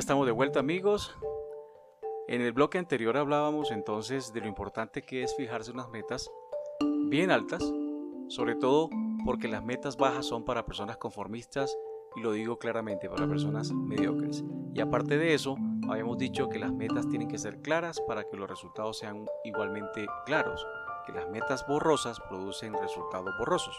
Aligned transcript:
Estamos 0.00 0.24
de 0.24 0.32
vuelta 0.32 0.60
amigos. 0.60 1.14
En 2.26 2.40
el 2.40 2.52
bloque 2.52 2.78
anterior 2.78 3.18
hablábamos 3.18 3.70
entonces 3.70 4.32
de 4.32 4.40
lo 4.40 4.46
importante 4.46 5.02
que 5.02 5.22
es 5.22 5.36
fijarse 5.36 5.72
unas 5.72 5.90
metas 5.90 6.30
bien 7.10 7.30
altas, 7.30 7.62
sobre 8.28 8.54
todo 8.54 8.88
porque 9.26 9.46
las 9.46 9.62
metas 9.62 9.98
bajas 9.98 10.24
son 10.24 10.46
para 10.46 10.64
personas 10.64 10.96
conformistas 10.96 11.76
y 12.16 12.22
lo 12.22 12.32
digo 12.32 12.58
claramente 12.58 13.10
para 13.10 13.28
personas 13.28 13.72
mediocres. 13.72 14.42
Y 14.72 14.80
aparte 14.80 15.18
de 15.18 15.34
eso, 15.34 15.56
habíamos 15.90 16.16
dicho 16.16 16.48
que 16.48 16.58
las 16.58 16.72
metas 16.72 17.06
tienen 17.06 17.28
que 17.28 17.36
ser 17.36 17.60
claras 17.60 18.00
para 18.08 18.24
que 18.24 18.38
los 18.38 18.48
resultados 18.48 18.96
sean 18.96 19.26
igualmente 19.44 20.06
claros, 20.24 20.66
que 21.04 21.12
las 21.12 21.28
metas 21.28 21.66
borrosas 21.68 22.18
producen 22.20 22.72
resultados 22.72 23.34
borrosos. 23.38 23.78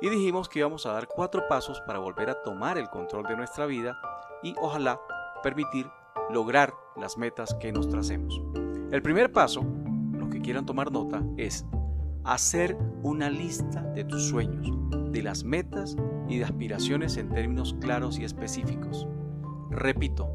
Y 0.00 0.08
dijimos 0.08 0.48
que 0.48 0.58
íbamos 0.58 0.86
a 0.86 0.92
dar 0.92 1.06
cuatro 1.06 1.46
pasos 1.48 1.80
para 1.82 2.00
volver 2.00 2.30
a 2.30 2.42
tomar 2.42 2.78
el 2.78 2.88
control 2.88 3.26
de 3.28 3.36
nuestra 3.36 3.64
vida 3.66 3.96
y 4.42 4.52
ojalá 4.60 5.00
permitir 5.46 5.86
lograr 6.28 6.74
las 6.96 7.16
metas 7.16 7.54
que 7.60 7.70
nos 7.70 7.88
tracemos. 7.88 8.42
El 8.90 9.00
primer 9.00 9.30
paso, 9.30 9.64
los 10.18 10.28
que 10.28 10.40
quieran 10.40 10.66
tomar 10.66 10.90
nota, 10.90 11.22
es 11.36 11.64
hacer 12.24 12.76
una 13.04 13.30
lista 13.30 13.80
de 13.94 14.02
tus 14.02 14.24
sueños, 14.24 14.68
de 15.12 15.22
las 15.22 15.44
metas 15.44 15.96
y 16.28 16.38
de 16.38 16.44
aspiraciones 16.44 17.16
en 17.16 17.28
términos 17.28 17.76
claros 17.80 18.18
y 18.18 18.24
específicos. 18.24 19.06
Repito, 19.70 20.28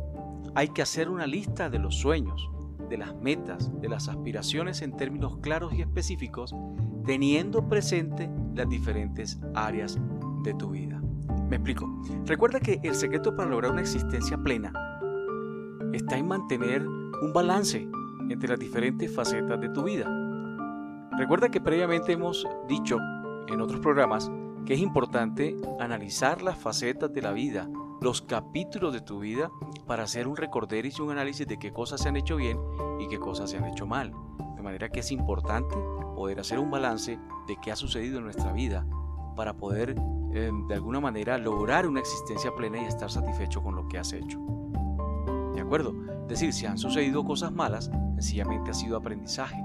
hay 0.55 0.69
que 0.69 0.81
hacer 0.81 1.09
una 1.09 1.27
lista 1.27 1.69
de 1.69 1.79
los 1.79 1.95
sueños, 1.95 2.49
de 2.87 2.97
las 2.97 3.13
metas, 3.15 3.69
de 3.81 3.89
las 3.89 4.07
aspiraciones 4.07 4.81
en 4.81 4.95
términos 4.95 5.39
claros 5.41 5.73
y 5.73 5.81
específicos, 5.81 6.55
teniendo 7.05 7.67
presente 7.67 8.29
las 8.55 8.69
diferentes 8.69 9.41
áreas 9.55 9.99
de 10.43 10.53
tu 10.53 10.69
vida. 10.69 11.01
Me 11.49 11.57
explico. 11.57 12.01
Recuerda 12.25 12.61
que 12.61 12.79
el 12.81 12.95
secreto 12.95 13.35
para 13.35 13.49
lograr 13.49 13.73
una 13.73 13.81
existencia 13.81 14.37
plena 14.37 14.71
está 15.93 16.17
en 16.17 16.27
mantener 16.27 16.85
un 16.87 17.33
balance 17.33 17.87
entre 18.29 18.49
las 18.49 18.59
diferentes 18.59 19.13
facetas 19.13 19.59
de 19.59 19.69
tu 19.69 19.83
vida. 19.83 20.09
Recuerda 21.17 21.49
que 21.49 21.61
previamente 21.61 22.13
hemos 22.13 22.47
dicho 22.67 22.97
en 23.47 23.61
otros 23.61 23.79
programas 23.79 24.31
que 24.65 24.73
es 24.73 24.79
importante 24.79 25.57
analizar 25.79 26.41
las 26.41 26.57
facetas 26.57 27.11
de 27.13 27.21
la 27.21 27.31
vida, 27.31 27.69
los 27.99 28.21
capítulos 28.21 28.93
de 28.93 29.01
tu 29.01 29.19
vida, 29.19 29.51
para 29.85 30.03
hacer 30.03 30.27
un 30.27 30.37
recorderis 30.37 30.97
y 30.97 31.01
un 31.01 31.11
análisis 31.11 31.47
de 31.47 31.59
qué 31.59 31.71
cosas 31.71 32.01
se 32.01 32.09
han 32.09 32.15
hecho 32.15 32.37
bien 32.37 32.59
y 32.99 33.07
qué 33.07 33.19
cosas 33.19 33.49
se 33.49 33.57
han 33.57 33.65
hecho 33.65 33.85
mal. 33.85 34.13
De 34.55 34.61
manera 34.61 34.89
que 34.89 35.01
es 35.01 35.11
importante 35.11 35.75
poder 36.15 36.39
hacer 36.39 36.59
un 36.59 36.71
balance 36.71 37.19
de 37.47 37.57
qué 37.61 37.71
ha 37.71 37.75
sucedido 37.75 38.19
en 38.19 38.25
nuestra 38.25 38.53
vida 38.53 38.85
para 39.35 39.57
poder 39.57 39.95
em, 40.33 40.67
de 40.67 40.75
alguna 40.75 40.99
manera 40.99 41.37
lograr 41.37 41.87
una 41.87 41.99
existencia 41.99 42.53
plena 42.55 42.81
y 42.81 42.85
estar 42.85 43.09
satisfecho 43.09 43.61
con 43.61 43.75
lo 43.75 43.87
que 43.87 43.97
has 43.97 44.13
hecho. 44.13 44.39
Es 45.73 46.27
decir, 46.27 46.53
si 46.53 46.65
han 46.65 46.77
sucedido 46.77 47.23
cosas 47.23 47.51
malas, 47.53 47.89
sencillamente 48.15 48.71
ha 48.71 48.73
sido 48.73 48.97
aprendizaje. 48.97 49.63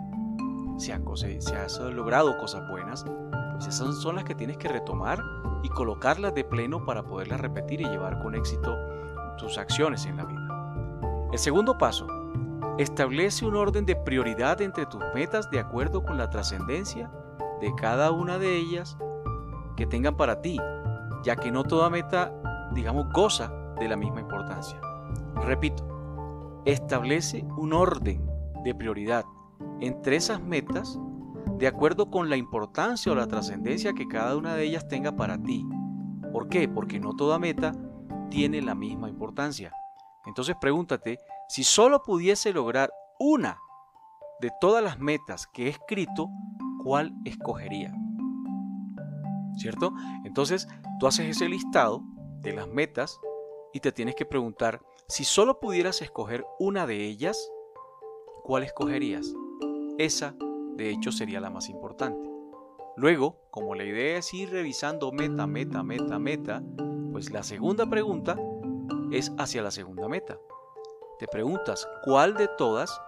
Si, 0.79 0.93
han, 0.93 1.05
si 1.17 1.53
has 1.53 1.81
logrado 1.81 2.37
cosas 2.39 2.69
buenas, 2.71 3.05
pues 3.55 3.67
esas 3.67 3.97
son 3.97 4.15
las 4.15 4.25
que 4.25 4.35
tienes 4.35 4.57
que 4.57 4.69
retomar 4.69 5.21
y 5.63 5.69
colocarlas 5.69 6.35
de 6.35 6.45
pleno 6.45 6.85
para 6.85 7.03
poderlas 7.03 7.41
repetir 7.41 7.81
y 7.81 7.85
llevar 7.85 8.23
con 8.23 8.35
éxito 8.35 8.77
tus 9.37 9.59
acciones 9.59 10.07
en 10.07 10.17
la 10.17 10.25
vida. 10.25 11.29
El 11.33 11.39
segundo 11.39 11.77
paso, 11.77 12.07
establece 12.79 13.45
un 13.45 13.57
orden 13.57 13.87
de 13.87 13.97
prioridad 13.97 14.61
entre 14.61 14.87
tus 14.87 15.03
metas 15.15 15.51
de 15.51 15.59
acuerdo 15.59 16.05
con 16.05 16.19
la 16.19 16.31
trascendencia 16.31 17.11
de 17.61 17.75
cada 17.75 18.13
una 18.13 18.39
de 18.39 18.57
ellas 18.57 18.97
que 19.77 19.87
tengan 19.87 20.17
para 20.17 20.41
ti, 20.41 20.59
ya 21.25 21.37
que 21.37 21.51
no 21.51 21.65
toda 21.65 21.91
meta, 21.91 22.33
digamos, 22.73 23.13
goza 23.13 23.51
de 23.81 23.89
la 23.89 23.97
misma 23.97 24.21
importancia. 24.21 24.79
Repito, 25.45 25.96
establece 26.67 27.47
un 27.57 27.73
orden 27.73 28.29
de 28.63 28.75
prioridad 28.75 29.25
entre 29.81 30.17
esas 30.17 30.43
metas 30.43 30.99
de 31.59 31.67
acuerdo 31.67 32.11
con 32.11 32.29
la 32.29 32.37
importancia 32.37 33.11
o 33.11 33.15
la 33.15 33.29
trascendencia 33.29 33.95
que 33.95 34.09
cada 34.09 34.37
una 34.37 34.55
de 34.55 34.65
ellas 34.65 34.89
tenga 34.89 35.17
para 35.17 35.43
ti. 35.43 35.67
¿Por 36.33 36.49
qué? 36.49 36.69
Porque 36.69 37.01
no 37.01 37.15
toda 37.15 37.39
meta 37.39 37.73
tiene 38.29 38.61
la 38.61 38.75
misma 38.75 39.09
importancia. 39.09 39.73
Entonces 40.27 40.57
pregúntate, 40.61 41.19
si 41.49 41.63
solo 41.63 42.03
pudiese 42.03 42.53
lograr 42.53 42.93
una 43.19 43.59
de 44.41 44.51
todas 44.61 44.83
las 44.83 44.99
metas 44.99 45.47
que 45.47 45.67
he 45.67 45.69
escrito, 45.69 46.29
¿cuál 46.83 47.15
escogería? 47.25 47.95
¿Cierto? 49.57 49.93
Entonces 50.25 50.69
tú 50.99 51.07
haces 51.07 51.29
ese 51.29 51.49
listado 51.49 52.03
de 52.41 52.53
las 52.53 52.69
metas 52.69 53.19
y 53.73 53.81
te 53.81 53.93
tienes 53.93 54.15
que 54.15 54.27
preguntar, 54.27 54.81
si 55.09 55.25
solo 55.25 55.61
pudieras 55.61 56.03
escoger 56.03 56.45
una 56.59 56.87
de 56.87 57.05
ellas, 57.05 57.51
¿cuál 58.43 58.65
escogerías? 58.65 59.33
Esa, 59.99 60.35
de 60.75 60.91
hecho, 60.91 61.13
sería 61.13 61.41
la 61.41 61.51
más 61.51 61.69
importante. 61.69 62.29
Luego, 62.97 63.39
como 63.51 63.75
la 63.75 63.85
idea 63.85 64.19
es 64.19 64.35
ir 64.35 64.51
revisando 64.51 65.13
meta, 65.13 65.47
meta, 65.47 65.83
meta, 65.83 66.19
meta, 66.19 66.63
pues 67.13 67.31
la 67.31 67.43
segunda 67.43 67.87
pregunta 67.87 68.37
es 69.13 69.33
hacia 69.39 69.63
la 69.63 69.71
segunda 69.71 70.09
meta. 70.09 70.39
Te 71.19 71.29
preguntas 71.29 71.89
cuál 72.05 72.35
de 72.35 72.49
todas 72.59 73.01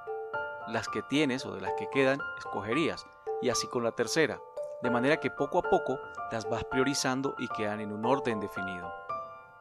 las 0.69 0.89
que 0.89 1.03
tienes 1.03 1.45
o 1.47 1.55
de 1.55 1.61
las 1.61 1.73
que 1.75 1.89
quedan 1.91 2.21
escogerías 2.39 3.05
y 3.43 3.49
así 3.49 3.67
con 3.67 3.83
la 3.83 3.93
tercera, 3.93 4.41
de 4.83 4.91
manera 4.91 5.19
que 5.19 5.31
poco 5.31 5.59
a 5.59 5.63
poco 5.63 5.99
las 6.31 6.49
vas 6.49 6.65
priorizando 6.65 7.35
y 7.39 7.49
quedan 7.49 7.81
en 7.81 7.93
un 7.93 8.05
orden 8.05 8.41
definido. 8.41 8.89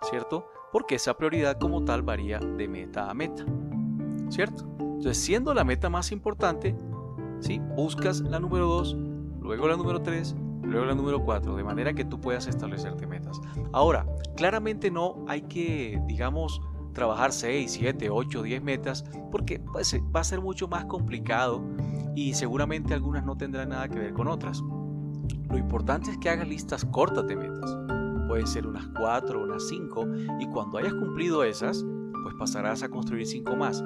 ¿Cierto? 0.01 0.47
Porque 0.71 0.95
esa 0.95 1.15
prioridad 1.15 1.57
como 1.57 1.83
tal 1.83 2.01
varía 2.01 2.39
de 2.39 2.67
meta 2.67 3.09
a 3.09 3.13
meta. 3.13 3.45
¿Cierto? 4.29 4.65
Entonces, 4.79 5.17
siendo 5.17 5.53
la 5.53 5.63
meta 5.63 5.89
más 5.89 6.11
importante, 6.11 6.75
¿sí? 7.39 7.59
buscas 7.75 8.21
la 8.21 8.39
número 8.39 8.67
2, 8.67 8.95
luego 9.41 9.67
la 9.67 9.77
número 9.77 10.01
3, 10.01 10.35
luego 10.63 10.85
la 10.85 10.95
número 10.95 11.23
4, 11.23 11.55
de 11.55 11.63
manera 11.63 11.93
que 11.93 12.03
tú 12.03 12.19
puedas 12.19 12.47
establecerte 12.47 13.07
metas. 13.07 13.39
Ahora, 13.73 14.05
claramente 14.35 14.91
no 14.91 15.23
hay 15.27 15.43
que, 15.43 16.01
digamos, 16.07 16.61
trabajar 16.93 17.31
6, 17.31 17.71
7, 17.71 18.09
8, 18.09 18.41
10 18.41 18.63
metas, 18.63 19.05
porque 19.31 19.59
pues, 19.59 19.95
va 20.15 20.21
a 20.21 20.23
ser 20.23 20.41
mucho 20.41 20.67
más 20.67 20.85
complicado 20.85 21.63
y 22.15 22.33
seguramente 22.33 22.95
algunas 22.95 23.23
no 23.23 23.37
tendrán 23.37 23.69
nada 23.69 23.87
que 23.87 23.99
ver 23.99 24.13
con 24.13 24.27
otras. 24.27 24.63
Lo 25.49 25.57
importante 25.57 26.09
es 26.09 26.17
que 26.17 26.29
hagas 26.29 26.47
listas 26.47 26.83
cortas 26.85 27.27
de 27.27 27.35
metas. 27.35 27.77
Pueden 28.27 28.47
ser 28.47 28.67
unas 28.67 28.87
4, 28.97 29.41
unas 29.41 29.67
5, 29.67 30.05
y 30.39 30.47
cuando 30.47 30.77
hayas 30.77 30.93
cumplido 30.93 31.43
esas, 31.43 31.85
pues 32.23 32.35
pasarás 32.37 32.83
a 32.83 32.89
construir 32.89 33.25
5 33.25 33.55
más. 33.55 33.83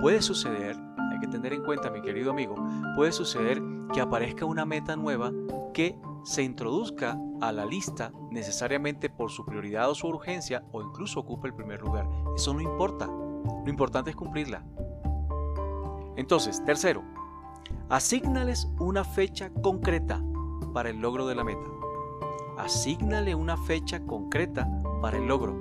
Puede 0.00 0.22
suceder, 0.22 0.76
hay 1.10 1.20
que 1.20 1.28
tener 1.28 1.52
en 1.52 1.62
cuenta, 1.62 1.90
mi 1.90 2.00
querido 2.00 2.30
amigo, 2.30 2.54
puede 2.96 3.12
suceder 3.12 3.62
que 3.92 4.00
aparezca 4.00 4.46
una 4.46 4.64
meta 4.64 4.96
nueva 4.96 5.30
que 5.74 6.00
se 6.24 6.42
introduzca 6.42 7.18
a 7.40 7.52
la 7.52 7.64
lista 7.66 8.12
necesariamente 8.30 9.10
por 9.10 9.30
su 9.30 9.44
prioridad 9.44 9.90
o 9.90 9.94
su 9.94 10.06
urgencia 10.06 10.64
o 10.72 10.82
incluso 10.82 11.20
ocupe 11.20 11.48
el 11.48 11.54
primer 11.54 11.82
lugar. 11.82 12.08
Eso 12.36 12.54
no 12.54 12.60
importa. 12.60 13.06
Lo 13.06 13.68
importante 13.68 14.10
es 14.10 14.16
cumplirla. 14.16 14.64
Entonces, 16.16 16.64
tercero, 16.64 17.02
asígnales 17.88 18.68
una 18.78 19.04
fecha 19.04 19.50
concreta 19.62 20.22
para 20.72 20.90
el 20.90 20.98
logro 20.98 21.26
de 21.26 21.34
la 21.34 21.44
meta. 21.44 21.81
Asígnale 22.62 23.34
una 23.34 23.56
fecha 23.56 23.98
concreta 24.06 24.68
para 25.00 25.16
el 25.16 25.26
logro. 25.26 25.58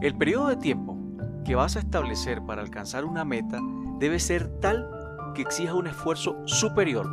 El 0.00 0.16
periodo 0.16 0.46
de 0.46 0.56
tiempo 0.56 0.96
que 1.44 1.56
vas 1.56 1.74
a 1.74 1.80
establecer 1.80 2.40
para 2.46 2.62
alcanzar 2.62 3.04
una 3.04 3.24
meta 3.24 3.58
debe 3.98 4.20
ser 4.20 4.46
tal 4.60 4.88
que 5.34 5.42
exija 5.42 5.74
un 5.74 5.88
esfuerzo 5.88 6.36
superior, 6.44 7.10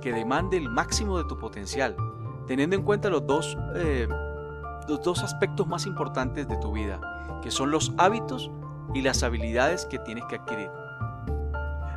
que 0.00 0.12
demande 0.12 0.56
el 0.56 0.68
máximo 0.70 1.18
de 1.18 1.24
tu 1.28 1.38
potencial, 1.38 1.94
teniendo 2.48 2.74
en 2.74 2.82
cuenta 2.82 3.10
los 3.10 3.24
dos, 3.28 3.56
eh, 3.76 4.08
los 4.88 5.02
dos 5.02 5.22
aspectos 5.22 5.68
más 5.68 5.86
importantes 5.86 6.48
de 6.48 6.56
tu 6.56 6.72
vida, 6.72 7.00
que 7.40 7.52
son 7.52 7.70
los 7.70 7.94
hábitos 7.96 8.50
y 8.92 9.02
las 9.02 9.22
habilidades 9.22 9.86
que 9.86 10.00
tienes 10.00 10.24
que 10.24 10.34
adquirir. 10.34 10.70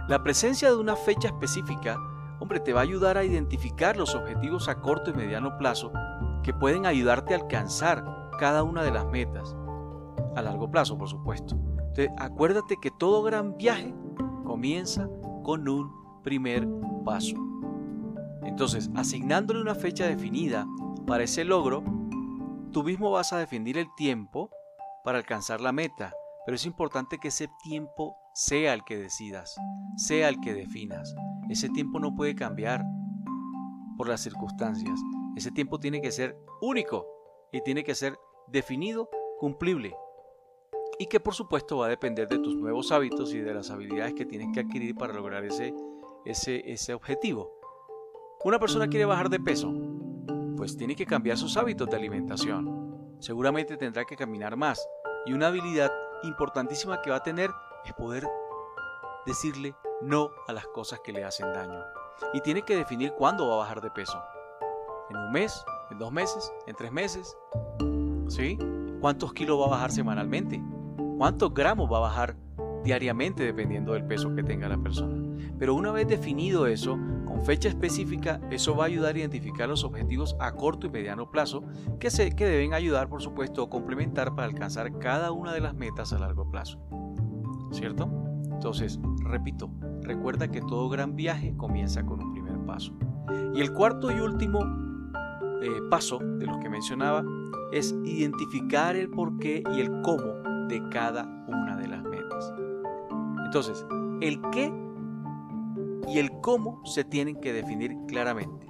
La 0.07 0.21
presencia 0.21 0.69
de 0.69 0.75
una 0.75 0.95
fecha 0.95 1.29
específica, 1.29 1.97
hombre, 2.39 2.59
te 2.59 2.71
va 2.71 2.81
a 2.81 2.83
ayudar 2.83 3.17
a 3.17 3.23
identificar 3.23 3.97
los 3.97 4.13
objetivos 4.13 4.69
a 4.69 4.75
corto 4.75 5.09
y 5.09 5.13
mediano 5.15 5.57
plazo 5.57 5.91
que 6.43 6.53
pueden 6.53 6.85
ayudarte 6.85 7.33
a 7.33 7.37
alcanzar 7.37 8.03
cada 8.39 8.63
una 8.63 8.83
de 8.83 8.91
las 8.91 9.05
metas. 9.05 9.55
A 10.35 10.41
largo 10.41 10.69
plazo, 10.69 10.97
por 10.97 11.09
supuesto. 11.09 11.55
Entonces, 11.77 12.09
acuérdate 12.17 12.77
que 12.81 12.91
todo 12.91 13.23
gran 13.23 13.57
viaje 13.57 13.93
comienza 14.45 15.09
con 15.43 15.67
un 15.67 15.91
primer 16.23 16.67
paso. 17.03 17.35
Entonces, 18.43 18.89
asignándole 18.95 19.61
una 19.61 19.75
fecha 19.75 20.05
definida 20.05 20.65
para 21.05 21.23
ese 21.23 21.43
logro, 21.43 21.83
tú 22.71 22.83
mismo 22.83 23.11
vas 23.11 23.33
a 23.33 23.37
definir 23.37 23.77
el 23.77 23.87
tiempo 23.95 24.49
para 25.03 25.17
alcanzar 25.17 25.61
la 25.61 25.71
meta, 25.71 26.13
pero 26.45 26.55
es 26.55 26.65
importante 26.65 27.17
que 27.19 27.27
ese 27.27 27.49
tiempo 27.63 28.15
sea 28.33 28.73
el 28.73 28.83
que 28.83 28.97
decidas, 28.97 29.55
sea 29.97 30.29
el 30.29 30.39
que 30.39 30.53
definas. 30.53 31.13
Ese 31.49 31.69
tiempo 31.69 31.99
no 31.99 32.15
puede 32.15 32.35
cambiar 32.35 32.83
por 34.01 34.09
las 34.09 34.21
circunstancias. 34.21 34.99
Ese 35.35 35.51
tiempo 35.51 35.79
tiene 35.79 36.01
que 36.01 36.11
ser 36.11 36.35
único 36.59 37.05
y 37.51 37.61
tiene 37.61 37.83
que 37.83 37.93
ser 37.93 38.17
definido, 38.47 39.07
cumplible. 39.37 39.95
y 40.97 41.05
que 41.05 41.19
por 41.19 41.35
supuesto 41.35 41.77
va 41.77 41.85
a 41.85 41.89
depender 41.89 42.27
de 42.27 42.39
tus 42.39 42.55
nuevos 42.55 42.91
hábitos 42.91 43.31
y 43.35 43.41
de 43.41 43.53
las 43.53 43.69
habilidades 43.69 44.15
que 44.15 44.25
tienes 44.25 44.47
que 44.51 44.61
adquirir 44.61 44.95
para 44.95 45.13
lograr 45.13 45.45
ese, 45.45 45.71
ese, 46.25 46.63
ese 46.65 46.95
objetivo. 46.95 47.51
Una 48.43 48.57
persona 48.57 48.87
quiere 48.87 49.05
bajar 49.05 49.29
de 49.29 49.39
peso, 49.39 49.71
pues 50.57 50.75
tiene 50.75 50.95
que 50.95 51.05
cambiar 51.05 51.37
sus 51.37 51.55
hábitos 51.55 51.87
de 51.87 51.97
alimentación. 51.97 53.17
Seguramente 53.19 53.77
tendrá 53.77 54.03
que 54.03 54.15
caminar 54.15 54.57
más 54.57 54.83
y 55.27 55.33
una 55.33 55.49
habilidad 55.49 55.91
importantísima 56.23 57.03
que 57.03 57.11
va 57.11 57.17
a 57.17 57.23
tener 57.23 57.51
es 57.85 57.93
poder 57.93 58.27
decirle 59.27 59.75
no 60.01 60.31
a 60.47 60.53
las 60.53 60.65
cosas 60.65 61.01
que 61.01 61.13
le 61.13 61.23
hacen 61.23 61.53
daño. 61.53 62.00
Y 62.33 62.41
tiene 62.41 62.61
que 62.61 62.75
definir 62.75 63.11
cuándo 63.13 63.47
va 63.47 63.55
a 63.55 63.57
bajar 63.59 63.81
de 63.81 63.91
peso. 63.91 64.21
¿En 65.09 65.17
un 65.17 65.31
mes? 65.31 65.63
¿En 65.89 65.97
dos 65.97 66.11
meses? 66.11 66.51
¿En 66.67 66.75
tres 66.75 66.91
meses? 66.91 67.37
¿Sí? 68.27 68.57
¿Cuántos 69.01 69.33
kilos 69.33 69.59
va 69.59 69.65
a 69.65 69.69
bajar 69.69 69.91
semanalmente? 69.91 70.61
¿Cuántos 71.17 71.53
gramos 71.53 71.91
va 71.91 71.97
a 71.97 72.01
bajar 72.01 72.35
diariamente 72.83 73.43
dependiendo 73.43 73.93
del 73.93 74.05
peso 74.05 74.33
que 74.33 74.43
tenga 74.43 74.69
la 74.69 74.77
persona? 74.77 75.21
Pero 75.59 75.75
una 75.75 75.91
vez 75.91 76.07
definido 76.07 76.65
eso, 76.65 76.97
con 77.25 77.43
fecha 77.43 77.69
específica, 77.69 78.39
eso 78.49 78.75
va 78.75 78.85
a 78.85 78.87
ayudar 78.87 79.15
a 79.15 79.19
identificar 79.19 79.67
los 79.67 79.83
objetivos 79.83 80.35
a 80.39 80.53
corto 80.53 80.87
y 80.87 80.89
mediano 80.89 81.29
plazo 81.29 81.63
que, 81.99 82.09
se, 82.09 82.35
que 82.35 82.45
deben 82.45 82.73
ayudar, 82.73 83.09
por 83.09 83.21
supuesto, 83.21 83.63
a 83.63 83.69
complementar 83.69 84.33
para 84.35 84.47
alcanzar 84.47 84.97
cada 84.99 85.31
una 85.31 85.53
de 85.53 85.61
las 85.61 85.73
metas 85.73 86.13
a 86.13 86.19
largo 86.19 86.49
plazo. 86.49 86.79
¿Cierto? 87.71 88.09
Entonces, 88.51 88.99
repito, 89.23 89.69
recuerda 90.13 90.49
que 90.49 90.61
todo 90.61 90.89
gran 90.89 91.15
viaje 91.15 91.55
comienza 91.55 92.05
con 92.05 92.21
un 92.21 92.33
primer 92.33 92.57
paso. 92.65 92.93
Y 93.53 93.61
el 93.61 93.73
cuarto 93.73 94.11
y 94.11 94.19
último 94.19 94.59
eh, 95.61 95.69
paso 95.89 96.19
de 96.19 96.45
los 96.45 96.57
que 96.57 96.69
mencionaba 96.69 97.23
es 97.71 97.95
identificar 98.03 98.95
el 98.95 99.09
porqué 99.09 99.63
y 99.73 99.79
el 99.79 100.01
cómo 100.01 100.67
de 100.67 100.83
cada 100.89 101.23
una 101.47 101.77
de 101.77 101.87
las 101.87 102.03
metas. 102.03 102.53
Entonces, 103.45 103.85
el 104.21 104.41
qué 104.51 104.73
y 106.07 106.19
el 106.19 106.31
cómo 106.41 106.85
se 106.85 107.03
tienen 107.03 107.39
que 107.39 107.53
definir 107.53 107.95
claramente. 108.07 108.67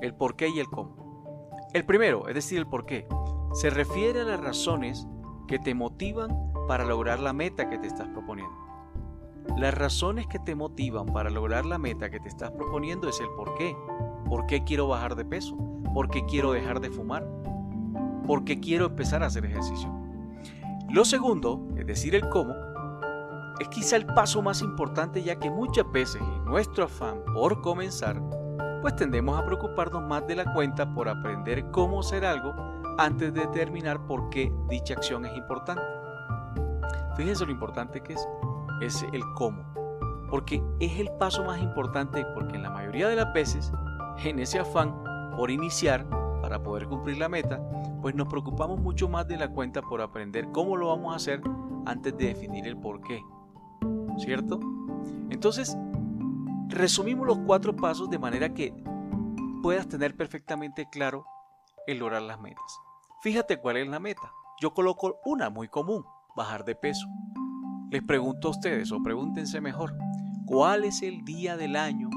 El 0.00 0.14
por 0.14 0.34
qué 0.34 0.48
y 0.48 0.58
el 0.58 0.66
cómo. 0.66 0.96
El 1.74 1.84
primero, 1.84 2.26
es 2.28 2.34
decir, 2.34 2.58
el 2.58 2.66
por 2.66 2.86
qué, 2.86 3.06
se 3.52 3.70
refiere 3.70 4.22
a 4.22 4.24
las 4.24 4.40
razones 4.40 5.06
que 5.46 5.58
te 5.58 5.74
motivan 5.74 6.52
para 6.66 6.84
lograr 6.84 7.20
la 7.20 7.32
meta 7.32 7.68
que 7.68 7.78
te 7.78 7.86
estás 7.86 8.08
proponiendo. 8.08 8.71
Las 9.56 9.74
razones 9.74 10.26
que 10.26 10.38
te 10.38 10.54
motivan 10.54 11.06
para 11.06 11.30
lograr 11.30 11.66
la 11.66 11.78
meta 11.78 12.10
que 12.10 12.20
te 12.20 12.28
estás 12.28 12.50
proponiendo 12.52 13.08
es 13.08 13.20
el 13.20 13.28
por 13.36 13.54
qué. 13.54 13.76
¿Por 14.28 14.46
qué 14.46 14.64
quiero 14.64 14.88
bajar 14.88 15.14
de 15.14 15.24
peso? 15.24 15.56
¿Por 15.94 16.08
qué 16.08 16.24
quiero 16.24 16.52
dejar 16.52 16.80
de 16.80 16.90
fumar? 16.90 17.26
¿Por 18.26 18.44
qué 18.44 18.60
quiero 18.60 18.86
empezar 18.86 19.22
a 19.22 19.26
hacer 19.26 19.44
ejercicio? 19.44 19.92
Lo 20.90 21.04
segundo, 21.04 21.68
es 21.76 21.86
decir, 21.86 22.14
el 22.14 22.28
cómo, 22.28 22.54
es 23.60 23.68
quizá 23.68 23.96
el 23.96 24.06
paso 24.06 24.42
más 24.42 24.62
importante 24.62 25.22
ya 25.22 25.38
que 25.38 25.50
muchas 25.50 25.90
veces 25.92 26.20
en 26.20 26.44
nuestro 26.44 26.84
afán 26.84 27.22
por 27.34 27.60
comenzar, 27.60 28.20
pues 28.80 28.96
tendemos 28.96 29.38
a 29.38 29.46
preocuparnos 29.46 30.02
más 30.02 30.26
de 30.26 30.36
la 30.36 30.52
cuenta 30.52 30.92
por 30.92 31.08
aprender 31.08 31.70
cómo 31.70 32.00
hacer 32.00 32.24
algo 32.24 32.52
antes 32.98 33.32
de 33.32 33.40
determinar 33.42 34.04
por 34.06 34.28
qué 34.30 34.52
dicha 34.68 34.94
acción 34.94 35.24
es 35.24 35.36
importante. 35.36 35.82
Fíjense 37.16 37.44
lo 37.44 37.52
importante 37.52 38.02
que 38.02 38.14
es, 38.14 38.28
es 38.80 39.04
el 39.12 39.22
cómo, 39.34 39.62
porque 40.30 40.62
es 40.80 40.98
el 40.98 41.10
paso 41.18 41.44
más 41.44 41.60
importante 41.60 42.24
porque 42.34 42.56
en 42.56 42.62
la 42.62 42.70
mayoría 42.70 43.08
de 43.08 43.16
las 43.16 43.32
veces, 43.32 43.72
en 44.24 44.38
ese 44.38 44.58
afán 44.58 44.94
por 45.36 45.50
iniciar, 45.50 46.06
para 46.40 46.62
poder 46.62 46.86
cumplir 46.88 47.18
la 47.18 47.28
meta, 47.28 47.60
pues 48.00 48.14
nos 48.14 48.28
preocupamos 48.28 48.80
mucho 48.80 49.08
más 49.08 49.28
de 49.28 49.36
la 49.36 49.48
cuenta 49.48 49.80
por 49.80 50.00
aprender 50.00 50.50
cómo 50.50 50.76
lo 50.76 50.88
vamos 50.88 51.12
a 51.12 51.16
hacer 51.16 51.40
antes 51.86 52.16
de 52.16 52.26
definir 52.26 52.66
el 52.66 52.76
por 52.76 53.00
qué. 53.00 53.22
¿cierto? 54.18 54.60
Entonces, 55.30 55.76
resumimos 56.68 57.26
los 57.26 57.38
cuatro 57.46 57.74
pasos 57.74 58.10
de 58.10 58.18
manera 58.18 58.52
que 58.54 58.74
puedas 59.62 59.88
tener 59.88 60.16
perfectamente 60.16 60.88
claro 60.90 61.24
el 61.86 61.98
lograr 61.98 62.22
las 62.22 62.40
metas. 62.40 62.80
Fíjate 63.22 63.58
cuál 63.58 63.76
es 63.76 63.88
la 63.88 64.00
meta. 64.00 64.32
Yo 64.60 64.74
coloco 64.74 65.20
una 65.24 65.50
muy 65.50 65.68
común, 65.68 66.04
bajar 66.36 66.64
de 66.64 66.74
peso. 66.74 67.06
Les 67.92 68.02
pregunto 68.02 68.48
a 68.48 68.50
ustedes, 68.52 68.90
o 68.90 69.02
pregúntense 69.02 69.60
mejor, 69.60 69.94
¿cuál 70.46 70.84
es 70.84 71.02
el 71.02 71.26
día 71.26 71.58
del 71.58 71.76
año? 71.76 72.08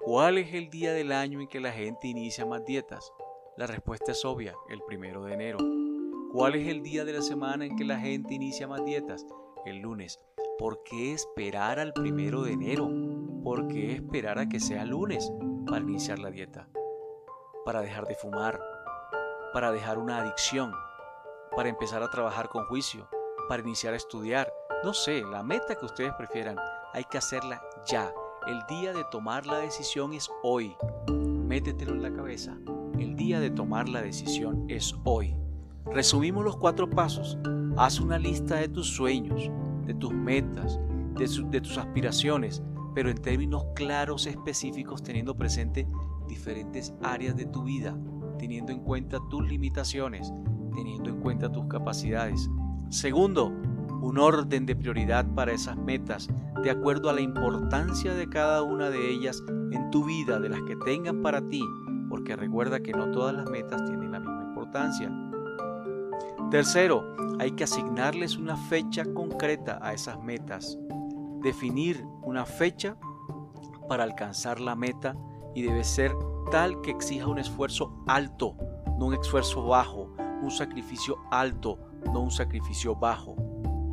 ¿Cuál 0.00 0.38
es 0.38 0.52
el 0.52 0.68
día 0.68 0.92
del 0.92 1.12
año 1.12 1.40
en 1.40 1.46
que 1.46 1.60
la 1.60 1.70
gente 1.70 2.08
inicia 2.08 2.44
más 2.44 2.64
dietas? 2.64 3.12
La 3.56 3.68
respuesta 3.68 4.10
es 4.10 4.24
obvia, 4.24 4.52
el 4.68 4.82
primero 4.82 5.22
de 5.22 5.34
enero. 5.34 5.58
¿Cuál 6.32 6.56
es 6.56 6.66
el 6.66 6.82
día 6.82 7.04
de 7.04 7.12
la 7.12 7.22
semana 7.22 7.66
en 7.66 7.76
que 7.76 7.84
la 7.84 8.00
gente 8.00 8.34
inicia 8.34 8.66
más 8.66 8.84
dietas? 8.84 9.24
el 9.64 9.78
lunes. 9.78 10.20
¿Por 10.58 10.82
qué 10.82 11.12
esperar 11.12 11.78
al 11.78 11.92
primero 11.92 12.42
de 12.42 12.52
enero? 12.52 12.90
¿Por 13.44 13.68
qué 13.68 13.92
esperar 13.92 14.40
a 14.40 14.48
que 14.48 14.58
sea 14.58 14.84
lunes 14.84 15.32
para 15.66 15.82
iniciar 15.82 16.18
la 16.18 16.30
dieta? 16.30 16.68
Para 17.64 17.80
dejar 17.80 18.06
de 18.06 18.16
fumar, 18.16 18.60
para 19.52 19.72
dejar 19.72 19.98
una 19.98 20.18
adicción, 20.18 20.72
para 21.54 21.68
empezar 21.68 22.02
a 22.02 22.10
trabajar 22.10 22.48
con 22.48 22.66
juicio, 22.66 23.08
para 23.48 23.62
iniciar 23.62 23.94
a 23.94 23.96
estudiar. 23.98 24.52
No 24.84 24.92
sé, 24.92 25.22
la 25.22 25.42
meta 25.42 25.74
que 25.74 25.86
ustedes 25.86 26.12
prefieran, 26.14 26.56
hay 26.92 27.04
que 27.04 27.18
hacerla 27.18 27.62
ya. 27.86 28.12
El 28.46 28.60
día 28.68 28.92
de 28.92 29.04
tomar 29.10 29.46
la 29.46 29.58
decisión 29.58 30.12
es 30.12 30.30
hoy. 30.42 30.76
Métetelo 31.08 31.92
en 31.92 32.02
la 32.02 32.12
cabeza. 32.12 32.56
El 32.98 33.16
día 33.16 33.40
de 33.40 33.50
tomar 33.50 33.88
la 33.88 34.02
decisión 34.02 34.66
es 34.68 34.94
hoy. 35.04 35.36
Resumimos 35.86 36.44
los 36.44 36.56
cuatro 36.56 36.88
pasos. 36.88 37.38
Haz 37.76 38.00
una 38.00 38.18
lista 38.18 38.56
de 38.56 38.68
tus 38.68 38.88
sueños, 38.88 39.50
de 39.86 39.94
tus 39.94 40.12
metas, 40.12 40.78
de, 41.14 41.60
tus 41.60 41.78
aspiraciones, 41.78 42.62
pero 42.94 43.10
en 43.10 43.18
términos 43.18 43.66
claros, 43.74 44.26
específicos, 44.26 45.02
teniendo 45.02 45.36
presente 45.36 45.86
diferentes 46.28 46.94
áreas 47.02 47.36
de 47.36 47.46
tu 47.46 47.64
vida, 47.64 47.96
teniendo 48.38 48.72
en 48.72 48.80
cuenta 48.80 49.18
tus 49.30 49.46
limitaciones, 49.46 50.32
teniendo 50.74 51.10
en 51.10 51.20
cuenta 51.20 51.50
tus 51.50 51.66
capacidades. 51.66 52.48
Segundo, 52.88 53.52
un 54.00 54.18
orden 54.18 54.66
de 54.66 54.76
prioridad 54.76 55.26
para 55.34 55.52
esas 55.52 55.76
metas, 55.76 56.28
de 56.62 56.70
acuerdo 56.70 57.10
a 57.10 57.12
la 57.12 57.20
importancia 57.20 58.14
de 58.14 58.28
cada 58.28 58.62
una 58.62 58.90
de 58.90 59.10
ellas 59.10 59.42
en 59.70 59.90
tu 59.90 60.04
vida, 60.04 60.38
de 60.38 60.50
las 60.50 60.62
que 60.62 60.76
tengan 60.76 61.22
para 61.22 61.40
ti, 61.48 61.62
porque 62.08 62.36
recuerda 62.36 62.80
que 62.80 62.92
no 62.92 63.10
todas 63.10 63.34
las 63.34 63.50
metas 63.50 63.84
tienen 63.84 64.12
la 64.12 64.20
misma 64.20 64.44
importancia. 64.44 65.10
Tercero, 66.50 67.16
hay 67.40 67.52
que 67.52 67.64
asignarles 67.64 68.36
una 68.36 68.56
fecha 68.56 69.04
concreta 69.12 69.78
a 69.82 69.92
esas 69.92 70.22
metas. 70.22 70.78
Definir 71.42 72.04
una 72.22 72.44
fecha 72.44 72.96
para 73.88 74.04
alcanzar 74.04 74.60
la 74.60 74.76
meta 74.76 75.16
y 75.54 75.62
debe 75.62 75.84
ser 75.84 76.12
tal 76.50 76.80
que 76.80 76.90
exija 76.90 77.26
un 77.26 77.38
esfuerzo 77.38 78.02
alto, 78.06 78.56
no 78.98 79.06
un 79.06 79.14
esfuerzo 79.14 79.66
bajo, 79.66 80.14
un 80.42 80.50
sacrificio 80.50 81.18
alto, 81.30 81.78
no 82.12 82.20
un 82.20 82.30
sacrificio 82.30 82.94
bajo, 82.94 83.36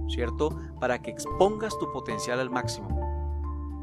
¿cierto? 0.10 0.58
Para 0.80 1.02
que 1.02 1.12
expongas 1.12 1.78
tu 1.80 1.92
potencial 1.92 2.40
al 2.40 2.50
máximo 2.50 2.90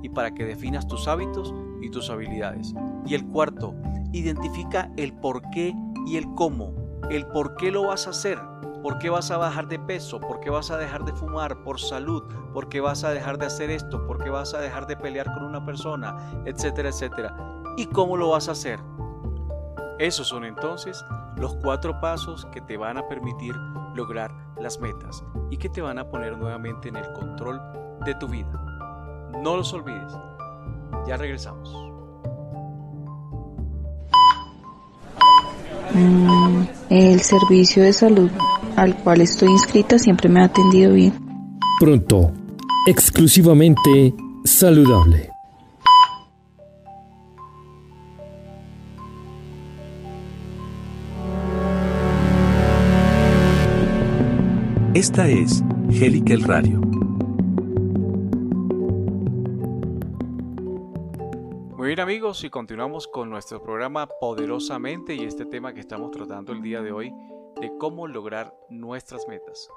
y 0.03 0.09
para 0.09 0.33
que 0.33 0.45
definas 0.45 0.87
tus 0.87 1.09
hábitos 1.09 1.55
y 1.81 1.91
tus 1.91 2.11
habilidades. 2.11 2.75
Y 3.07 3.15
el 3.15 3.27
cuarto, 3.27 3.75
identifica 4.13 4.91
el 4.97 5.13
por 5.13 5.43
qué 5.51 5.75
y 6.07 6.17
el 6.17 6.27
cómo, 6.35 6.73
el 7.11 7.27
por 7.27 7.57
qué 7.57 7.71
lo 7.71 7.89
vas 7.89 8.07
a 8.07 8.11
hacer 8.11 8.39
¿Por 8.83 8.99
qué 8.99 9.11
vas 9.11 9.31
a 9.33 9.37
bajar 9.37 9.67
de 9.67 9.79
peso? 9.79 10.21
¿Por 10.21 10.39
qué 10.39 10.51
vas 10.51 10.71
a 10.71 10.77
dejar 10.77 11.05
de 11.05 11.13
fumar? 11.13 11.63
Por 11.65 11.81
salud. 11.81 12.23
¿Por 12.55 12.69
qué 12.69 12.81
vas 12.81 13.03
a 13.03 13.11
dejar 13.11 13.37
de 13.37 13.47
hacer 13.47 13.71
esto? 13.71 14.07
¿Por 14.07 14.23
qué 14.23 14.31
vas 14.31 14.55
a 14.55 14.61
dejar 14.61 14.87
de 14.87 14.97
pelear 14.97 15.27
con 15.35 15.45
una 15.45 15.65
persona? 15.65 16.17
Etcétera, 16.45 16.91
etcétera. 16.91 17.35
¿Y 17.77 17.87
cómo 17.87 18.17
lo 18.17 18.31
vas 18.31 18.49
a 18.49 18.53
hacer? 18.53 18.79
Esos 19.99 20.29
son 20.29 20.45
entonces 20.45 21.05
los 21.37 21.57
cuatro 21.57 22.01
pasos 22.01 22.47
que 22.47 22.61
te 22.61 22.77
van 22.77 22.99
a 22.99 23.09
permitir 23.09 23.53
lograr 23.99 24.31
las 24.61 24.81
metas 24.81 25.25
y 25.51 25.57
que 25.57 25.69
te 25.69 25.83
van 25.83 25.99
a 25.99 26.09
poner 26.09 26.39
nuevamente 26.39 26.89
en 26.89 26.97
el 26.97 27.13
control 27.13 27.61
de 28.07 28.15
tu 28.15 28.29
vida. 28.29 28.51
No 29.43 29.57
los 29.57 29.73
olvides. 29.75 30.13
Ya 31.07 31.17
regresamos. 31.17 31.69
Mm, 35.95 36.63
el 36.91 37.21
servicio 37.21 37.83
de 37.83 37.93
salud 37.93 38.31
al 38.77 38.97
cual 39.03 39.21
estoy 39.21 39.51
inscrita 39.51 39.99
siempre 39.99 40.29
me 40.29 40.41
ha 40.41 40.45
atendido 40.45 40.93
bien. 40.93 41.13
Pronto, 41.81 42.33
exclusivamente 42.87 44.15
saludable. 44.45 45.38
Esta 54.99 55.29
es 55.29 55.63
Helical 55.91 56.43
Radio. 56.43 56.81
Muy 61.77 61.87
bien 61.87 62.01
amigos 62.01 62.43
y 62.43 62.51
continuamos 62.51 63.07
con 63.07 63.31
nuestro 63.31 63.63
programa 63.63 64.09
Poderosamente 64.09 65.15
y 65.15 65.23
este 65.23 65.45
tema 65.47 65.73
que 65.73 65.79
estamos 65.79 66.11
tratando 66.11 66.51
el 66.51 66.63
día 66.63 66.83
de 66.83 66.91
hoy 66.91 67.15
de 67.61 67.71
cómo 67.79 68.09
lograr 68.09 68.53
nuestras 68.71 69.29
metas. 69.29 69.71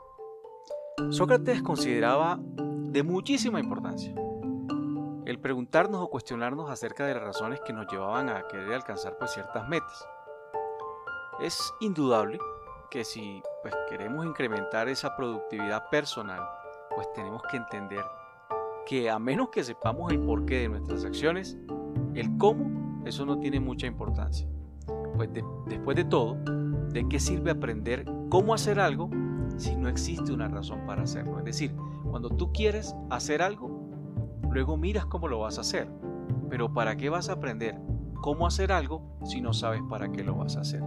Sócrates 1.12 1.62
consideraba 1.62 2.40
de 2.42 3.04
muchísima 3.04 3.60
importancia 3.60 4.16
el 5.28 5.40
preguntarnos 5.40 6.02
o 6.02 6.10
cuestionarnos 6.10 6.68
acerca 6.72 7.06
de 7.06 7.14
las 7.14 7.22
razones 7.22 7.62
que 7.64 7.74
nos 7.74 7.86
llevaban 7.92 8.28
a 8.28 8.48
querer 8.48 8.74
alcanzar 8.74 9.20
pues, 9.20 9.34
ciertas 9.34 9.70
metas. 9.70 10.04
Es 11.40 11.72
indudable 11.80 12.40
que 12.92 13.06
si 13.06 13.42
pues, 13.62 13.74
queremos 13.90 14.26
incrementar 14.26 14.90
esa 14.90 15.16
productividad 15.16 15.90
personal, 15.90 16.42
pues 16.94 17.12
tenemos 17.14 17.42
que 17.50 17.56
entender 17.58 18.04
que 18.86 19.10
a 19.10 19.18
menos 19.18 19.50
que 19.50 19.64
sepamos 19.64 20.12
el 20.12 20.20
porqué 20.20 20.60
de 20.60 20.70
nuestras 20.70 21.06
acciones, 21.06 21.58
el 22.14 22.38
cómo, 22.38 23.02
eso 23.06 23.26
no 23.26 23.40
tiene 23.40 23.62
mucha 23.62 23.88
importancia. 23.88 24.46
Pues 25.16 25.30
después 25.68 25.96
de 25.96 26.04
todo, 26.04 26.38
¿de 26.90 27.08
qué 27.08 27.20
sirve 27.20 27.52
aprender 27.52 28.06
cómo 28.30 28.54
hacer 28.54 28.80
algo 28.80 29.10
si 29.56 29.76
no 29.78 29.88
existe 29.88 30.34
una 30.34 30.50
razón 30.50 30.86
para 30.86 31.04
hacerlo? 31.04 31.40
Es 31.40 31.46
decir, 31.46 31.74
cuando 32.10 32.30
tú 32.30 32.52
quieres 32.52 32.94
hacer 33.10 33.42
algo, 33.42 33.70
luego 34.50 34.76
miras 34.76 35.06
cómo 35.06 35.30
lo 35.30 35.40
vas 35.40 35.58
a 35.58 35.62
hacer. 35.62 35.88
Pero 36.50 36.74
¿para 36.74 36.98
qué 36.98 37.10
vas 37.10 37.30
a 37.30 37.34
aprender 37.34 37.80
cómo 38.16 38.46
hacer 38.46 38.74
algo 38.74 39.18
si 39.24 39.40
no 39.40 39.54
sabes 39.54 39.82
para 39.90 40.12
qué 40.12 40.26
lo 40.26 40.36
vas 40.36 40.58
a 40.58 40.62
hacer? 40.62 40.84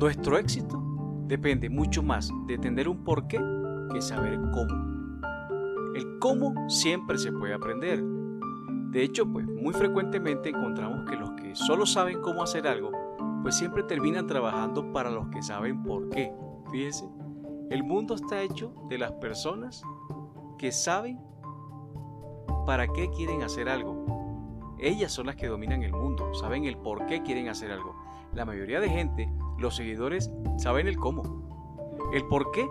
Nuestro 0.00 0.38
éxito 0.38 0.82
depende 1.26 1.68
mucho 1.68 2.02
más 2.02 2.32
de 2.46 2.54
entender 2.54 2.88
un 2.88 3.04
porqué 3.04 3.38
que 3.92 4.00
saber 4.00 4.40
cómo. 4.50 5.20
El 5.94 6.18
cómo 6.18 6.70
siempre 6.70 7.18
se 7.18 7.30
puede 7.30 7.52
aprender. 7.52 8.02
De 8.92 9.02
hecho, 9.02 9.30
pues 9.30 9.44
muy 9.44 9.74
frecuentemente 9.74 10.48
encontramos 10.48 11.04
que 11.04 11.16
los 11.16 11.32
que 11.32 11.54
solo 11.54 11.84
saben 11.84 12.22
cómo 12.22 12.42
hacer 12.42 12.66
algo, 12.66 12.90
pues 13.42 13.56
siempre 13.56 13.82
terminan 13.82 14.26
trabajando 14.26 14.90
para 14.90 15.10
los 15.10 15.28
que 15.28 15.42
saben 15.42 15.82
por 15.82 16.08
qué. 16.08 16.32
Fíjense, 16.72 17.06
el 17.68 17.84
mundo 17.84 18.14
está 18.14 18.40
hecho 18.40 18.72
de 18.88 18.96
las 18.96 19.12
personas 19.12 19.82
que 20.56 20.72
saben 20.72 21.20
para 22.64 22.86
qué 22.86 23.10
quieren 23.10 23.42
hacer 23.42 23.68
algo. 23.68 24.74
Ellas 24.78 25.12
son 25.12 25.26
las 25.26 25.36
que 25.36 25.48
dominan 25.48 25.82
el 25.82 25.92
mundo, 25.92 26.32
saben 26.32 26.64
el 26.64 26.78
por 26.78 27.04
qué 27.04 27.20
quieren 27.22 27.50
hacer 27.50 27.70
algo. 27.70 27.94
La 28.32 28.46
mayoría 28.46 28.80
de 28.80 28.88
gente, 28.88 29.28
los 29.60 29.76
seguidores, 29.76 30.30
saben 30.58 30.88
el 30.88 30.96
cómo. 30.96 31.22
El 32.12 32.26
por 32.26 32.50
qué 32.50 32.68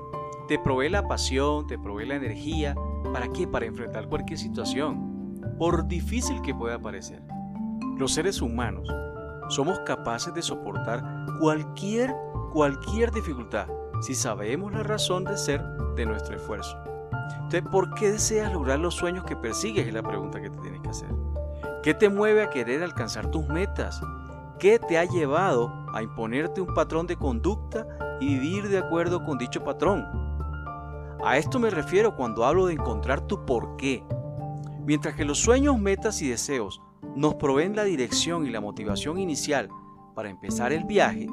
te 0.47 0.59
provee 0.59 0.89
la 0.89 1.07
pasión, 1.07 1.67
te 1.67 1.77
provee 1.77 2.05
la 2.05 2.15
energía. 2.15 2.75
¿Para 3.13 3.27
qué? 3.29 3.47
Para 3.47 3.65
enfrentar 3.65 4.09
cualquier 4.09 4.39
situación, 4.39 5.39
por 5.57 5.87
difícil 5.87 6.41
que 6.41 6.53
pueda 6.53 6.79
parecer. 6.79 7.21
Los 7.97 8.13
seres 8.13 8.41
humanos 8.41 8.87
somos 9.49 9.79
capaces 9.81 10.33
de 10.33 10.41
soportar 10.41 11.03
cualquier, 11.39 12.13
cualquier 12.51 13.11
dificultad 13.11 13.67
si 14.01 14.15
sabemos 14.15 14.71
la 14.71 14.83
razón 14.83 15.23
de 15.23 15.37
ser 15.37 15.61
de 15.95 16.05
nuestro 16.05 16.35
esfuerzo. 16.35 16.77
Entonces, 17.33 17.63
¿por 17.69 17.93
qué 17.95 18.11
deseas 18.11 18.53
lograr 18.53 18.79
los 18.79 18.95
sueños 18.95 19.25
que 19.25 19.35
persigues? 19.35 19.87
Es 19.87 19.93
la 19.93 20.03
pregunta 20.03 20.41
que 20.41 20.49
te 20.49 20.57
tienes 20.59 20.81
que 20.81 20.89
hacer. 20.89 21.09
¿Qué 21.83 21.93
te 21.93 22.09
mueve 22.09 22.43
a 22.43 22.49
querer 22.49 22.83
alcanzar 22.83 23.29
tus 23.31 23.47
metas? 23.47 24.01
¿Qué 24.59 24.79
te 24.79 24.97
ha 24.97 25.05
llevado 25.05 25.78
a 25.93 26.03
imponerte 26.03 26.61
un 26.61 26.73
patrón 26.73 27.07
de 27.07 27.15
conducta 27.15 27.85
y 28.19 28.27
vivir 28.27 28.69
de 28.69 28.77
acuerdo 28.77 29.23
con 29.23 29.37
dicho 29.37 29.63
patrón? 29.63 30.05
A 31.23 31.37
esto 31.37 31.59
me 31.59 31.69
refiero 31.69 32.15
cuando 32.15 32.45
hablo 32.45 32.65
de 32.65 32.73
encontrar 32.73 33.21
tu 33.21 33.45
porqué. 33.45 34.03
Mientras 34.85 35.15
que 35.15 35.25
los 35.25 35.39
sueños, 35.39 35.77
metas 35.77 36.21
y 36.21 36.29
deseos 36.29 36.81
nos 37.15 37.35
proveen 37.35 37.75
la 37.75 37.83
dirección 37.83 38.45
y 38.45 38.49
la 38.49 38.61
motivación 38.61 39.19
inicial 39.19 39.69
para 40.15 40.29
empezar 40.29 40.71
el 40.71 40.85
viaje, 40.85 41.27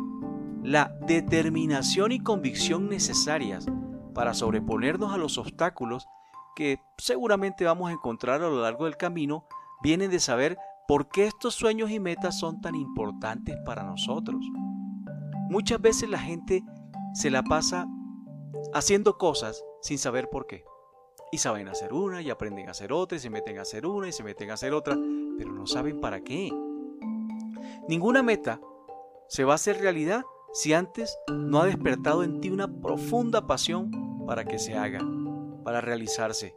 la 0.63 0.93
determinación 1.07 2.13
y 2.13 2.19
convicción 2.19 2.89
necesarias 2.89 3.67
para 4.15 4.35
sobreponernos 4.35 5.13
a 5.13 5.19
los 5.19 5.39
obstáculos 5.39 6.07
que 6.57 6.81
seguramente 6.99 7.65
vamos 7.65 7.91
a 7.91 7.93
encontrar 7.93 8.43
a 8.43 8.49
lo 8.49 8.63
largo 8.63 8.87
del 8.87 8.97
camino 8.97 9.45
vienen 9.83 10.11
de 10.11 10.19
saber 10.19 10.59
por 10.87 11.09
qué 11.09 11.27
estos 11.27 11.55
sueños 11.55 11.91
y 11.91 12.01
metas 12.01 12.39
son 12.39 12.61
tan 12.61 12.75
importantes 12.75 13.57
para 13.65 13.83
nosotros. 13.83 14.41
Muchas 15.49 15.81
veces 15.81 16.09
la 16.09 16.19
gente 16.19 16.65
se 17.15 17.31
la 17.31 17.43
pasa 17.43 17.87
haciendo 18.73 19.19
cosas 19.19 19.65
sin 19.83 19.99
saber 19.99 20.29
por 20.31 20.47
qué. 20.47 20.65
Y 21.33 21.39
saben 21.39 21.69
hacer 21.69 21.93
una 21.93 22.23
y 22.23 22.31
aprenden 22.31 22.69
a 22.69 22.71
hacer 22.71 22.93
otra 22.93 23.17
y 23.17 23.21
se 23.21 23.31
meten 23.31 23.59
a 23.59 23.63
hacer 23.63 23.87
una 23.87 24.09
y 24.09 24.13
se 24.13 24.23
meten 24.23 24.51
a 24.51 24.55
hacer 24.55 24.73
otra, 24.73 24.97
pero 25.39 25.53
no 25.53 25.67
saben 25.67 26.01
para 26.01 26.21
qué. 26.21 26.53
Ninguna 27.89 28.23
meta 28.23 28.61
se 29.29 29.45
va 29.45 29.53
a 29.53 29.57
hacer 29.57 29.81
realidad 29.81 30.25
si 30.53 30.73
antes 30.73 31.19
no 31.29 31.61
ha 31.61 31.67
despertado 31.67 32.23
en 32.23 32.41
ti 32.41 32.51
una 32.51 32.69
profunda 32.69 33.47
pasión 33.47 33.91
para 34.27 34.45
que 34.45 34.59
se 34.59 34.77
haga, 34.77 35.01
para 35.65 35.81
realizarse. 35.81 36.57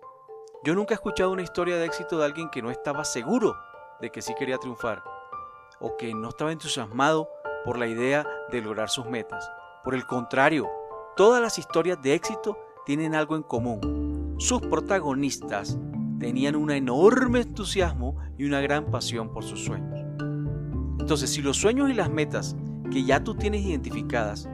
Yo 0.64 0.76
nunca 0.76 0.94
he 0.94 0.96
escuchado 0.96 1.32
una 1.32 1.42
historia 1.42 1.78
de 1.78 1.86
éxito 1.86 2.20
de 2.20 2.26
alguien 2.26 2.50
que 2.50 2.62
no 2.62 2.70
estaba 2.70 3.04
seguro 3.06 3.56
de 4.02 4.12
que 4.12 4.22
sí 4.22 4.34
quería 4.38 4.58
triunfar 4.58 5.04
o 5.80 5.96
que 5.98 6.14
no 6.14 6.30
estaba 6.30 6.52
entusiasmado 6.52 7.30
por 7.66 7.78
la 7.78 7.88
idea 7.88 8.28
de 8.52 8.62
lograr 8.62 8.90
sus 8.90 9.06
metas. 9.06 9.50
Por 9.84 9.96
el 9.96 10.06
contrario, 10.06 10.70
todas 11.16 11.42
las 11.42 11.58
historias 11.58 12.02
de 12.02 12.14
éxito 12.14 12.58
tienen 12.86 13.16
algo 13.16 13.36
en 13.36 13.44
común. 13.44 14.36
Sus 14.40 14.62
protagonistas 14.62 15.78
tenían 16.20 16.56
un 16.56 16.72
enorme 16.72 17.42
entusiasmo 17.42 18.18
y 18.38 18.46
una 18.46 18.62
gran 18.62 18.86
pasión 18.92 19.32
por 19.32 19.44
sus 19.44 19.64
sueños. 19.64 20.00
Entonces, 21.00 21.30
si 21.30 21.42
los 21.42 21.58
sueños 21.58 21.90
y 21.90 21.94
las 21.94 22.10
metas 22.10 22.56
que 22.92 23.04
ya 23.04 23.24
tú 23.24 23.36
tienes 23.36 23.62
identificadas 23.62 24.50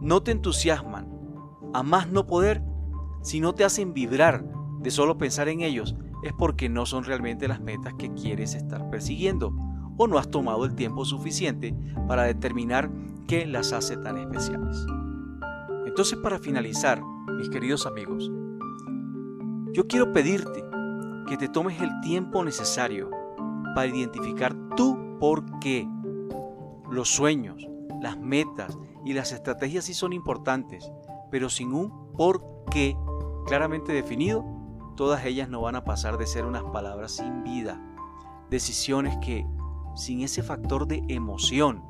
no 0.00 0.22
te 0.22 0.32
entusiasman, 0.32 1.08
a 1.72 1.82
más 1.82 2.08
no 2.08 2.26
poder, 2.26 2.62
si 3.22 3.40
no 3.40 3.54
te 3.54 3.64
hacen 3.64 3.94
vibrar 3.94 4.44
de 4.80 4.90
solo 4.90 5.16
pensar 5.16 5.48
en 5.48 5.62
ellos, 5.62 5.96
es 6.24 6.32
porque 6.32 6.70
no 6.70 6.86
son 6.86 7.04
realmente 7.04 7.46
las 7.46 7.60
metas 7.60 7.92
que 7.94 8.12
quieres 8.14 8.54
estar 8.54 8.88
persiguiendo 8.88 9.54
o 9.96 10.06
no 10.08 10.18
has 10.18 10.30
tomado 10.30 10.64
el 10.64 10.74
tiempo 10.74 11.04
suficiente 11.04 11.74
para 12.08 12.24
determinar 12.24 12.90
qué 13.28 13.46
las 13.46 13.72
hace 13.72 13.98
tan 13.98 14.16
especiales. 14.16 14.84
Entonces 15.86 16.18
para 16.18 16.38
finalizar, 16.38 17.02
mis 17.38 17.50
queridos 17.50 17.86
amigos, 17.86 18.32
yo 19.72 19.86
quiero 19.86 20.12
pedirte 20.12 20.64
que 21.28 21.36
te 21.36 21.48
tomes 21.48 21.80
el 21.82 21.90
tiempo 22.00 22.42
necesario 22.42 23.10
para 23.74 23.86
identificar 23.86 24.54
tu 24.76 25.18
por 25.20 25.58
qué. 25.58 25.86
Los 26.90 27.10
sueños, 27.10 27.68
las 28.00 28.18
metas 28.18 28.78
y 29.04 29.12
las 29.12 29.32
estrategias 29.32 29.84
sí 29.84 29.92
son 29.92 30.14
importantes, 30.14 30.90
pero 31.30 31.50
sin 31.50 31.74
un 31.74 32.12
por 32.12 32.64
qué 32.70 32.96
claramente 33.46 33.92
definido, 33.92 34.44
todas 34.94 35.24
ellas 35.24 35.48
no 35.48 35.60
van 35.60 35.76
a 35.76 35.84
pasar 35.84 36.18
de 36.18 36.26
ser 36.26 36.44
unas 36.44 36.64
palabras 36.64 37.12
sin 37.12 37.42
vida. 37.44 37.80
Decisiones 38.50 39.16
que, 39.18 39.46
sin 39.96 40.22
ese 40.22 40.42
factor 40.42 40.86
de 40.86 41.02
emoción 41.08 41.82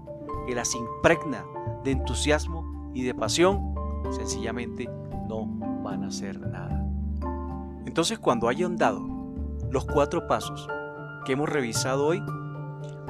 que 0.46 0.54
las 0.54 0.74
impregna 0.74 1.44
de 1.82 1.92
entusiasmo 1.92 2.90
y 2.94 3.02
de 3.02 3.14
pasión, 3.14 3.74
sencillamente 4.10 4.88
no 5.28 5.46
van 5.82 6.04
a 6.04 6.08
hacer 6.08 6.38
nada. 6.40 6.84
Entonces 7.86 8.18
cuando 8.18 8.48
hayan 8.48 8.76
dado 8.76 9.02
los 9.70 9.84
cuatro 9.84 10.26
pasos 10.26 10.68
que 11.24 11.32
hemos 11.32 11.48
revisado 11.48 12.06
hoy, 12.06 12.22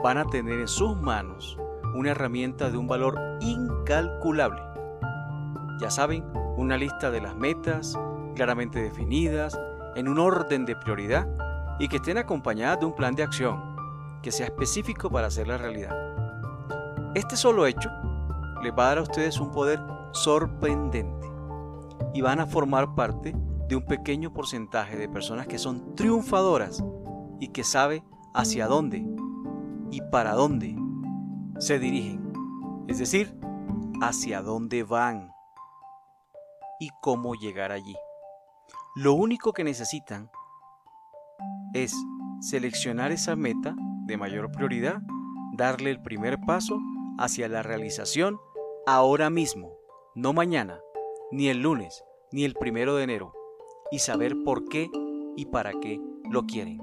van 0.02 0.18
a 0.18 0.24
tener 0.24 0.60
en 0.60 0.68
sus 0.68 0.96
manos 0.96 1.58
una 1.94 2.10
herramienta 2.10 2.70
de 2.70 2.76
un 2.76 2.86
valor 2.86 3.18
incalculable. 3.40 4.60
Ya 5.80 5.90
saben, 5.90 6.24
una 6.56 6.76
lista 6.76 7.10
de 7.10 7.20
las 7.20 7.36
metas 7.36 7.98
claramente 8.34 8.80
definidas, 8.80 9.58
en 9.96 10.08
un 10.08 10.18
orden 10.18 10.64
de 10.66 10.76
prioridad 10.76 11.26
y 11.78 11.88
que 11.88 11.96
estén 11.96 12.18
acompañadas 12.18 12.80
de 12.80 12.86
un 12.86 12.94
plan 12.94 13.14
de 13.14 13.22
acción 13.22 13.74
que 14.22 14.32
sea 14.32 14.46
específico 14.46 15.10
para 15.10 15.26
hacer 15.26 15.48
la 15.48 15.58
realidad. 15.58 15.94
Este 17.14 17.36
solo 17.36 17.66
hecho 17.66 17.90
les 18.62 18.72
va 18.72 18.84
a 18.84 18.88
dar 18.88 18.98
a 18.98 19.02
ustedes 19.02 19.38
un 19.38 19.52
poder 19.52 19.80
sorprendente 20.12 21.28
y 22.14 22.22
van 22.22 22.40
a 22.40 22.46
formar 22.46 22.94
parte 22.94 23.34
de 23.68 23.76
un 23.76 23.84
pequeño 23.84 24.32
porcentaje 24.32 24.96
de 24.96 25.08
personas 25.08 25.46
que 25.46 25.58
son 25.58 25.94
triunfadoras 25.94 26.82
y 27.40 27.48
que 27.48 27.64
sabe 27.64 28.02
hacia 28.34 28.66
dónde 28.66 29.04
y 29.90 30.00
para 30.10 30.32
dónde 30.32 30.76
se 31.58 31.78
dirigen, 31.78 32.32
es 32.88 32.98
decir, 32.98 33.36
hacia 34.00 34.42
dónde 34.42 34.82
van 34.82 35.30
y 36.80 36.90
cómo 37.00 37.34
llegar 37.34 37.70
allí. 37.72 37.94
Lo 38.96 39.14
único 39.14 39.52
que 39.52 39.64
necesitan 39.64 40.30
es 41.72 41.92
seleccionar 42.40 43.10
esa 43.10 43.34
meta 43.34 43.74
de 44.06 44.16
mayor 44.16 44.52
prioridad, 44.52 45.02
darle 45.56 45.90
el 45.90 46.00
primer 46.00 46.38
paso 46.46 46.78
hacia 47.18 47.48
la 47.48 47.64
realización 47.64 48.38
ahora 48.86 49.30
mismo, 49.30 49.72
no 50.14 50.32
mañana, 50.32 50.78
ni 51.32 51.48
el 51.48 51.60
lunes, 51.60 52.04
ni 52.30 52.44
el 52.44 52.54
primero 52.54 52.94
de 52.94 53.02
enero, 53.02 53.32
y 53.90 53.98
saber 53.98 54.36
por 54.44 54.64
qué 54.66 54.88
y 55.34 55.46
para 55.46 55.72
qué 55.72 56.00
lo 56.30 56.44
quieren. 56.44 56.80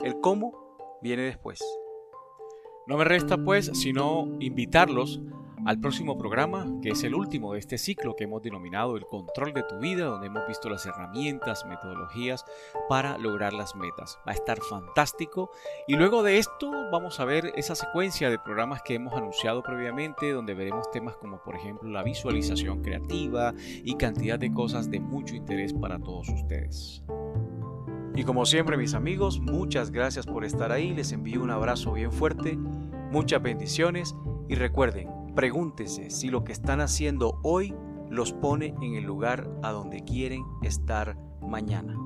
El 0.00 0.18
cómo 0.18 0.98
viene 1.00 1.22
después. 1.22 1.62
No 2.88 2.96
me 2.96 3.04
resta 3.04 3.36
pues 3.36 3.70
sino 3.74 4.26
invitarlos 4.40 5.22
al 5.64 5.78
próximo 5.78 6.18
programa, 6.18 6.66
que 6.82 6.90
es 6.90 7.04
el 7.04 7.14
último 7.14 7.52
de 7.52 7.60
este 7.60 7.78
ciclo 7.78 8.16
que 8.16 8.24
hemos 8.24 8.42
denominado 8.42 8.96
el 8.96 9.06
control 9.06 9.52
de 9.52 9.62
tu 9.62 9.78
vida, 9.78 10.06
donde 10.06 10.26
hemos 10.26 10.46
visto 10.48 10.68
las 10.68 10.84
herramientas, 10.86 11.64
metodologías 11.66 12.44
para 12.88 13.18
lograr 13.18 13.52
las 13.52 13.76
metas. 13.76 14.18
Va 14.26 14.32
a 14.32 14.34
estar 14.34 14.58
fantástico. 14.60 15.50
Y 15.86 15.94
luego 15.94 16.22
de 16.22 16.38
esto 16.38 16.70
vamos 16.90 17.20
a 17.20 17.24
ver 17.24 17.52
esa 17.56 17.74
secuencia 17.74 18.30
de 18.30 18.38
programas 18.38 18.82
que 18.82 18.94
hemos 18.94 19.14
anunciado 19.14 19.62
previamente, 19.62 20.32
donde 20.32 20.54
veremos 20.54 20.90
temas 20.90 21.16
como 21.16 21.42
por 21.42 21.54
ejemplo 21.54 21.90
la 21.90 22.02
visualización 22.02 22.82
creativa 22.82 23.54
y 23.58 23.96
cantidad 23.96 24.38
de 24.38 24.52
cosas 24.52 24.90
de 24.90 25.00
mucho 25.00 25.36
interés 25.36 25.72
para 25.72 25.98
todos 25.98 26.28
ustedes. 26.28 27.04
Y 28.14 28.24
como 28.24 28.44
siempre 28.44 28.76
mis 28.76 28.94
amigos, 28.94 29.40
muchas 29.40 29.90
gracias 29.90 30.26
por 30.26 30.44
estar 30.44 30.70
ahí, 30.70 30.92
les 30.92 31.12
envío 31.12 31.42
un 31.42 31.50
abrazo 31.50 31.92
bien 31.92 32.12
fuerte, 32.12 32.56
muchas 33.10 33.40
bendiciones 33.40 34.14
y 34.48 34.54
recuerden, 34.54 35.21
Pregúntese 35.34 36.10
si 36.10 36.28
lo 36.28 36.44
que 36.44 36.52
están 36.52 36.80
haciendo 36.80 37.40
hoy 37.42 37.74
los 38.10 38.32
pone 38.34 38.74
en 38.82 38.94
el 38.94 39.04
lugar 39.04 39.50
a 39.62 39.72
donde 39.72 40.04
quieren 40.04 40.44
estar 40.62 41.16
mañana. 41.40 41.96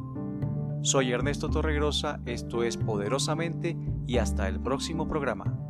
Soy 0.82 1.10
Ernesto 1.10 1.50
Torregrosa, 1.50 2.20
esto 2.26 2.62
es 2.62 2.76
Poderosamente 2.76 3.76
y 4.06 4.18
hasta 4.18 4.46
el 4.46 4.60
próximo 4.60 5.08
programa. 5.08 5.65